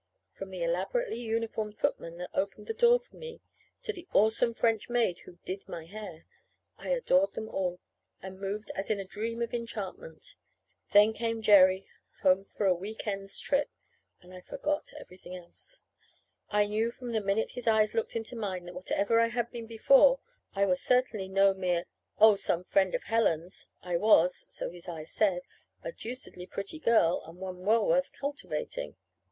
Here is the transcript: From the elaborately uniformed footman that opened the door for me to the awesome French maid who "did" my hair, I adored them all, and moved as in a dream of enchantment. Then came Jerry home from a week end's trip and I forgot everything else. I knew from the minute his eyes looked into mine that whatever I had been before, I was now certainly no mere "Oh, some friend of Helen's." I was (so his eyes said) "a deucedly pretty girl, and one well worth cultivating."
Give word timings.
From 0.31 0.49
the 0.49 0.63
elaborately 0.63 1.19
uniformed 1.19 1.75
footman 1.77 2.17
that 2.17 2.31
opened 2.33 2.65
the 2.65 2.73
door 2.73 2.97
for 2.97 3.15
me 3.17 3.39
to 3.83 3.93
the 3.93 4.07
awesome 4.13 4.55
French 4.55 4.89
maid 4.89 5.19
who 5.19 5.37
"did" 5.45 5.69
my 5.69 5.85
hair, 5.85 6.25
I 6.79 6.89
adored 6.89 7.33
them 7.33 7.47
all, 7.47 7.79
and 8.19 8.39
moved 8.39 8.71
as 8.73 8.89
in 8.89 8.99
a 8.99 9.05
dream 9.05 9.43
of 9.43 9.53
enchantment. 9.53 10.33
Then 10.89 11.13
came 11.13 11.43
Jerry 11.43 11.87
home 12.23 12.43
from 12.43 12.67
a 12.67 12.73
week 12.73 13.05
end's 13.05 13.37
trip 13.37 13.69
and 14.23 14.33
I 14.33 14.41
forgot 14.41 14.91
everything 14.99 15.35
else. 15.35 15.83
I 16.49 16.65
knew 16.65 16.89
from 16.89 17.11
the 17.11 17.21
minute 17.21 17.51
his 17.51 17.67
eyes 17.67 17.93
looked 17.93 18.15
into 18.15 18.35
mine 18.35 18.65
that 18.65 18.73
whatever 18.73 19.19
I 19.19 19.27
had 19.27 19.51
been 19.51 19.67
before, 19.67 20.19
I 20.55 20.65
was 20.65 20.79
now 20.83 20.95
certainly 20.97 21.29
no 21.29 21.53
mere 21.53 21.85
"Oh, 22.17 22.33
some 22.33 22.63
friend 22.63 22.95
of 22.95 23.03
Helen's." 23.03 23.67
I 23.83 23.97
was 23.97 24.47
(so 24.49 24.71
his 24.71 24.87
eyes 24.89 25.11
said) 25.11 25.43
"a 25.83 25.91
deucedly 25.91 26.47
pretty 26.47 26.79
girl, 26.79 27.21
and 27.23 27.37
one 27.37 27.59
well 27.59 27.85
worth 27.87 28.11
cultivating." 28.13 28.95